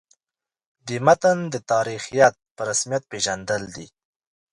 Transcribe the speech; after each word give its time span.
د 0.87 0.89
متن 1.05 1.37
د 1.53 1.55
تاریخیت 1.71 2.35
په 2.55 2.61
رسمیت 2.69 3.03
پېژندل 3.11 3.63
دي. 3.75 3.87